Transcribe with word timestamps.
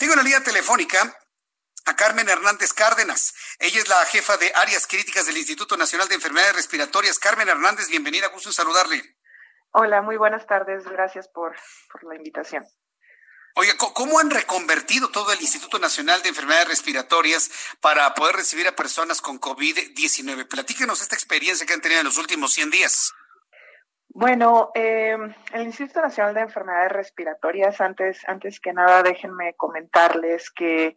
Tengo 0.00 0.16
la 0.16 0.22
línea 0.22 0.42
telefónica 0.42 1.14
a 1.84 1.94
Carmen 1.94 2.26
Hernández 2.26 2.72
Cárdenas. 2.72 3.34
Ella 3.58 3.80
es 3.80 3.86
la 3.86 4.02
jefa 4.06 4.38
de 4.38 4.50
áreas 4.54 4.86
críticas 4.86 5.26
del 5.26 5.36
Instituto 5.36 5.76
Nacional 5.76 6.08
de 6.08 6.14
Enfermedades 6.14 6.56
Respiratorias. 6.56 7.18
Carmen 7.18 7.50
Hernández, 7.50 7.86
bienvenida, 7.88 8.28
gusto 8.28 8.48
en 8.48 8.54
saludarle. 8.54 9.18
Hola, 9.72 10.00
muy 10.00 10.16
buenas 10.16 10.46
tardes, 10.46 10.84
gracias 10.84 11.28
por, 11.28 11.54
por 11.92 12.02
la 12.04 12.16
invitación. 12.16 12.64
Oiga, 13.56 13.74
¿cómo 13.76 14.18
han 14.18 14.30
reconvertido 14.30 15.10
todo 15.10 15.34
el 15.34 15.40
Instituto 15.42 15.78
Nacional 15.78 16.22
de 16.22 16.30
Enfermedades 16.30 16.68
Respiratorias 16.68 17.50
para 17.82 18.14
poder 18.14 18.36
recibir 18.36 18.66
a 18.68 18.74
personas 18.74 19.20
con 19.20 19.38
COVID-19? 19.38 20.48
Platíquenos 20.48 21.02
esta 21.02 21.14
experiencia 21.14 21.66
que 21.66 21.74
han 21.74 21.82
tenido 21.82 22.00
en 22.00 22.06
los 22.06 22.16
últimos 22.16 22.54
100 22.54 22.70
días. 22.70 23.12
Bueno, 24.12 24.72
eh, 24.74 25.16
el 25.52 25.62
Instituto 25.62 26.02
Nacional 26.02 26.34
de 26.34 26.40
Enfermedades 26.40 26.90
Respiratorias, 26.90 27.80
antes, 27.80 28.28
antes 28.28 28.58
que 28.58 28.72
nada, 28.72 29.04
déjenme 29.04 29.54
comentarles 29.54 30.50
que 30.50 30.96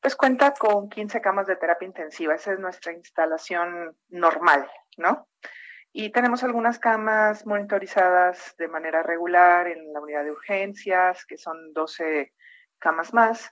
pues 0.00 0.14
cuenta 0.14 0.52
con 0.52 0.88
15 0.88 1.20
camas 1.20 1.48
de 1.48 1.56
terapia 1.56 1.86
intensiva. 1.86 2.34
Esa 2.34 2.52
es 2.52 2.60
nuestra 2.60 2.92
instalación 2.92 3.96
normal, 4.10 4.70
¿no? 4.96 5.28
Y 5.92 6.10
tenemos 6.10 6.44
algunas 6.44 6.78
camas 6.78 7.44
monitorizadas 7.46 8.54
de 8.56 8.68
manera 8.68 9.02
regular 9.02 9.66
en 9.66 9.92
la 9.92 10.00
unidad 10.00 10.24
de 10.24 10.30
urgencias, 10.30 11.26
que 11.26 11.38
son 11.38 11.72
12 11.72 12.32
camas 12.78 13.12
más. 13.12 13.50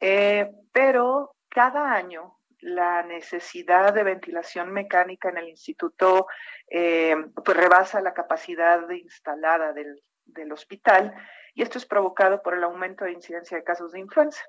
Eh, 0.00 0.50
pero 0.72 1.36
cada 1.50 1.92
año 1.92 2.38
la 2.66 3.04
necesidad 3.04 3.94
de 3.94 4.02
ventilación 4.02 4.72
mecánica 4.72 5.28
en 5.28 5.38
el 5.38 5.48
instituto 5.48 6.26
eh, 6.68 7.14
pues 7.44 7.56
rebasa 7.56 8.00
la 8.00 8.12
capacidad 8.12 8.90
instalada 8.90 9.72
del, 9.72 10.02
del 10.24 10.50
hospital 10.50 11.14
y 11.54 11.62
esto 11.62 11.78
es 11.78 11.86
provocado 11.86 12.42
por 12.42 12.54
el 12.54 12.64
aumento 12.64 13.04
de 13.04 13.12
incidencia 13.12 13.56
de 13.56 13.62
casos 13.62 13.92
de 13.92 14.00
influenza. 14.00 14.44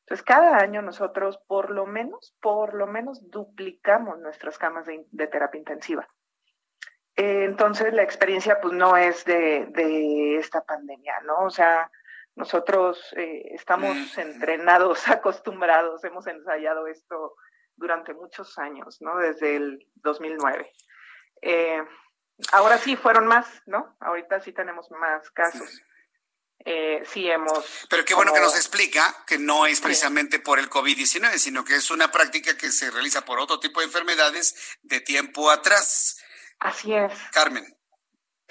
Entonces, 0.00 0.24
cada 0.24 0.56
año 0.56 0.80
nosotros 0.80 1.38
por 1.46 1.70
lo 1.70 1.84
menos, 1.84 2.34
por 2.40 2.72
lo 2.72 2.86
menos 2.86 3.30
duplicamos 3.30 4.18
nuestras 4.18 4.56
camas 4.56 4.86
de, 4.86 5.04
de 5.10 5.26
terapia 5.26 5.58
intensiva. 5.58 6.08
Eh, 7.16 7.44
entonces, 7.44 7.92
la 7.92 8.02
experiencia 8.02 8.62
pues 8.62 8.72
no 8.72 8.96
es 8.96 9.26
de, 9.26 9.66
de, 9.72 10.36
esta 10.38 10.64
pandemia, 10.64 11.20
¿no? 11.26 11.40
O 11.40 11.50
sea, 11.50 11.90
nosotros 12.34 13.12
eh, 13.14 13.42
estamos 13.52 14.16
entrenados, 14.16 15.06
acostumbrados, 15.08 16.02
hemos 16.04 16.26
ensayado 16.26 16.86
esto 16.86 17.36
durante 17.78 18.12
muchos 18.12 18.58
años, 18.58 18.98
¿no? 19.00 19.16
Desde 19.16 19.56
el 19.56 19.86
2009. 19.96 20.72
Eh, 21.42 21.82
ahora 22.52 22.78
sí 22.78 22.96
fueron 22.96 23.26
más, 23.26 23.46
¿no? 23.66 23.96
Ahorita 24.00 24.40
sí 24.40 24.52
tenemos 24.52 24.90
más 24.90 25.30
casos. 25.30 25.82
Eh, 26.64 27.02
sí 27.06 27.30
hemos... 27.30 27.86
Pero 27.88 28.04
qué 28.04 28.14
bueno 28.14 28.32
como... 28.32 28.42
que 28.42 28.46
nos 28.46 28.56
explica 28.56 29.24
que 29.26 29.38
no 29.38 29.66
es 29.66 29.80
precisamente 29.80 30.36
sí. 30.38 30.42
por 30.42 30.58
el 30.58 30.68
COVID-19, 30.68 31.38
sino 31.38 31.64
que 31.64 31.76
es 31.76 31.90
una 31.90 32.10
práctica 32.10 32.56
que 32.56 32.70
se 32.70 32.90
realiza 32.90 33.24
por 33.24 33.38
otro 33.38 33.60
tipo 33.60 33.80
de 33.80 33.86
enfermedades 33.86 34.78
de 34.82 35.00
tiempo 35.00 35.50
atrás. 35.50 36.22
Así 36.58 36.92
es. 36.92 37.12
Carmen. 37.32 37.64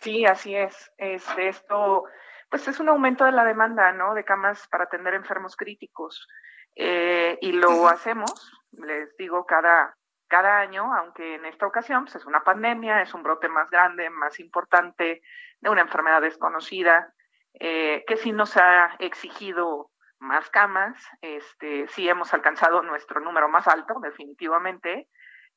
Sí, 0.02 0.26
así 0.26 0.56
es. 0.56 0.74
Este, 0.98 1.50
esto, 1.50 2.06
pues 2.50 2.68
es 2.68 2.80
un 2.80 2.90
aumento 2.90 3.26
de 3.26 3.34
la 3.34 3.44
demanda, 3.44 3.92
¿no? 3.92 4.14
De 4.14 4.24
camas 4.24 4.68
para 4.70 4.86
atender 4.86 5.14
enfermos 5.14 5.56
críticos. 5.58 6.28
Eh, 6.76 7.38
y 7.42 7.52
lo 7.54 7.72
uh 7.72 7.86
-huh. 7.86 7.94
hacemos, 7.94 8.32
les 8.72 9.16
digo, 9.18 9.46
cada, 9.46 9.96
cada 10.28 10.60
año, 10.60 10.94
aunque 10.94 11.36
en 11.36 11.46
esta 11.46 11.66
ocasión 11.66 12.06
pues 12.06 12.16
es 12.16 12.26
una 12.26 12.44
pandemia, 12.44 13.02
es 13.02 13.14
un 13.14 13.24
brote 13.24 13.50
más 13.50 13.70
grande, 13.70 14.10
más 14.10 14.40
importante, 14.40 15.22
de 15.60 15.70
una 15.70 15.82
enfermedad 15.82 16.22
desconocida, 16.22 17.14
eh, 17.60 18.04
que 18.08 18.18
sí 18.18 18.32
nos 18.32 18.56
ha 18.58 18.96
exigido 19.00 19.90
más 20.20 20.50
camas, 20.50 20.98
este, 21.22 21.88
sí 21.90 22.08
hemos 22.10 22.34
alcanzado 22.34 22.82
nuestro 22.82 23.20
número 23.22 23.50
más 23.50 23.68
alto, 23.68 24.00
definitivamente, 24.02 25.08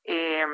eh, 0.05 0.47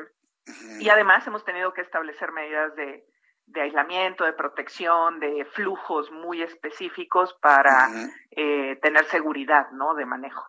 y 0.79 0.89
además 0.89 1.27
hemos 1.27 1.43
tenido 1.43 1.73
que 1.73 1.81
establecer 1.81 2.31
medidas 2.31 2.73
de, 2.75 3.05
de, 3.47 3.61
aislamiento, 3.61 4.23
de 4.23 4.33
protección, 4.33 5.19
de 5.19 5.45
flujos 5.45 6.09
muy 6.11 6.41
específicos 6.41 7.37
para 7.41 7.89
uh 7.89 7.91
-huh. 7.91 8.13
eh, 8.31 8.79
tener 8.81 9.05
seguridad 9.05 9.69
¿no? 9.71 9.93
de 9.93 10.05
manejo. 10.05 10.45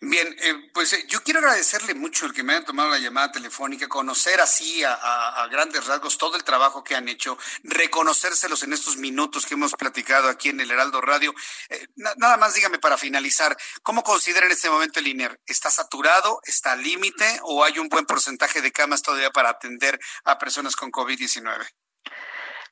Bien, 0.00 0.28
eh, 0.40 0.70
pues 0.72 0.92
eh, 0.92 1.04
yo 1.08 1.20
quiero 1.24 1.40
agradecerle 1.40 1.92
mucho 1.92 2.26
el 2.26 2.32
que 2.32 2.44
me 2.44 2.52
haya 2.52 2.64
tomado 2.64 2.90
la 2.90 2.98
llamada 2.98 3.32
telefónica, 3.32 3.88
conocer 3.88 4.40
así 4.40 4.84
a, 4.84 4.92
a, 4.94 5.48
grandes 5.48 5.86
rasgos 5.86 6.18
todo 6.18 6.36
el 6.36 6.44
trabajo 6.44 6.84
que 6.84 6.94
han 6.94 7.08
hecho, 7.08 7.36
reconocérselos 7.64 8.62
en 8.62 8.72
estos 8.72 8.96
minutos 8.96 9.44
que 9.44 9.54
hemos 9.54 9.74
platicado 9.74 10.28
aquí 10.28 10.50
en 10.50 10.60
el 10.60 10.70
Heraldo 10.70 11.00
Radio. 11.00 11.34
Eh, 11.68 11.88
na, 11.96 12.14
nada 12.16 12.36
más 12.36 12.54
dígame 12.54 12.78
para 12.78 12.96
finalizar, 12.96 13.56
¿cómo 13.82 14.04
considera 14.04 14.46
en 14.46 14.52
este 14.52 14.70
momento 14.70 15.00
el 15.00 15.08
INER? 15.08 15.40
¿Está 15.46 15.68
saturado? 15.68 16.40
¿Está 16.44 16.72
al 16.72 16.82
límite? 16.82 17.40
¿O 17.42 17.64
hay 17.64 17.80
un 17.80 17.88
buen 17.88 18.06
porcentaje 18.06 18.60
de 18.60 18.70
camas 18.70 19.02
todavía 19.02 19.30
para 19.30 19.50
atender 19.50 19.98
a 20.24 20.38
personas 20.38 20.76
con 20.76 20.92
COVID-19? 20.92 21.66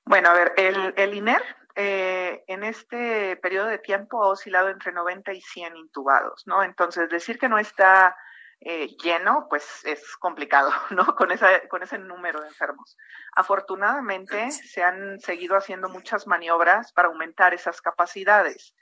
Bueno, 0.05 0.29
a 0.29 0.33
ver, 0.33 0.53
el, 0.57 0.95
el 0.97 1.15
INER 1.15 1.43
eh, 1.77 2.43
en 2.47 2.65
este 2.65 3.37
periodo 3.37 3.67
de 3.67 3.79
tiempo 3.79 4.23
ha 4.23 4.29
oscilado 4.29 4.71
entre 4.71 4.93
90 4.93 5.35
y 5.35 5.43
100 5.43 5.77
intubados, 5.77 6.47
¿no? 6.47 6.63
Entonces, 6.63 7.11
decir 7.11 7.39
que 7.39 7.51
no 7.51 7.59
está 7.59 8.17
eh, 8.61 8.97
lleno, 9.03 9.47
pues 9.51 9.85
es 9.85 10.17
complicado, 10.17 10.71
¿no? 10.91 11.15
Con, 11.15 11.33
esa, 11.33 11.69
con 11.69 11.83
ese 11.83 11.99
número 11.99 12.41
de 12.41 12.49
enfermos. 12.49 12.97
Afortunadamente, 13.35 14.51
se 14.51 14.83
han 14.83 15.21
seguido 15.21 15.57
haciendo 15.57 15.91
muchas 15.91 16.27
maniobras 16.27 16.93
para 16.95 17.09
aumentar 17.09 17.53
esas 17.53 17.83
capacidades. 17.83 18.75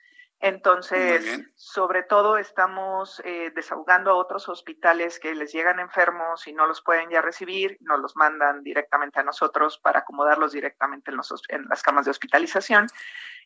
Entonces, 0.47 1.41
sobre 1.55 2.03
todo 2.03 2.37
estamos 2.37 3.23
eh, 3.25 3.51
desahogando 3.55 4.11
a 4.11 4.15
otros 4.17 4.47
hospitales 4.51 5.19
que 5.19 5.35
les 5.35 5.51
llegan 5.55 5.81
enfermos 5.81 6.47
y 6.47 6.53
no 6.53 6.67
los 6.67 6.83
pueden 6.83 7.09
ya 7.09 7.23
recibir, 7.23 7.79
nos 7.81 7.99
los 7.99 8.15
mandan 8.15 8.63
directamente 8.63 9.21
a 9.21 9.23
nosotros 9.23 9.79
para 9.79 10.01
acomodarlos 10.01 10.53
directamente 10.53 11.11
en, 11.11 11.17
los, 11.17 11.33
en 11.49 11.65
las 11.71 11.83
camas 11.83 12.05
de 12.05 12.11
hospitalización 12.11 12.89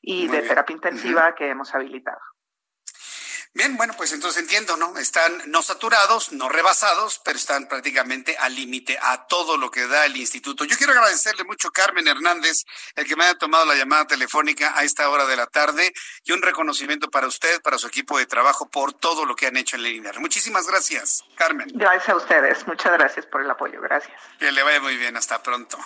y 0.02 0.22
Muy 0.22 0.26
de 0.26 0.38
bien. 0.38 0.48
terapia 0.48 0.74
intensiva 0.74 1.20
uh 1.28 1.30
-huh. 1.30 1.34
que 1.36 1.48
hemos 1.48 1.72
habilitado. 1.72 2.18
Bien, 3.54 3.76
bueno, 3.76 3.94
pues 3.96 4.12
entonces 4.12 4.42
entiendo, 4.42 4.76
¿no? 4.76 4.98
Están 4.98 5.42
no 5.46 5.62
saturados, 5.62 6.32
no 6.32 6.48
rebasados, 6.48 7.20
pero 7.24 7.36
están 7.36 7.66
prácticamente 7.66 8.36
al 8.38 8.54
límite 8.54 8.98
a 9.00 9.26
todo 9.26 9.56
lo 9.56 9.70
que 9.70 9.86
da 9.86 10.06
el 10.06 10.16
instituto. 10.16 10.64
Yo 10.64 10.76
quiero 10.76 10.92
agradecerle 10.92 11.44
mucho 11.44 11.68
a 11.68 11.72
Carmen 11.72 12.06
Hernández, 12.06 12.64
el 12.94 13.06
que 13.06 13.16
me 13.16 13.24
haya 13.24 13.34
tomado 13.34 13.64
la 13.64 13.74
llamada 13.74 14.06
telefónica 14.06 14.72
a 14.76 14.84
esta 14.84 15.08
hora 15.08 15.26
de 15.26 15.36
la 15.36 15.46
tarde, 15.46 15.92
y 16.24 16.32
un 16.32 16.42
reconocimiento 16.42 17.10
para 17.10 17.26
usted, 17.26 17.60
para 17.62 17.78
su 17.78 17.86
equipo 17.86 18.18
de 18.18 18.26
trabajo, 18.26 18.68
por 18.68 18.92
todo 18.92 19.24
lo 19.24 19.34
que 19.34 19.46
han 19.46 19.56
hecho 19.56 19.76
en 19.76 19.86
el 19.86 19.96
INER. 19.96 20.20
Muchísimas 20.20 20.66
gracias, 20.66 21.24
Carmen. 21.36 21.68
Gracias 21.74 22.10
a 22.10 22.16
ustedes, 22.16 22.66
muchas 22.66 22.92
gracias 22.92 23.26
por 23.26 23.40
el 23.42 23.50
apoyo, 23.50 23.80
gracias. 23.80 24.20
Que 24.38 24.52
le 24.52 24.62
vaya 24.62 24.80
muy 24.80 24.96
bien, 24.96 25.16
hasta 25.16 25.42
pronto. 25.42 25.78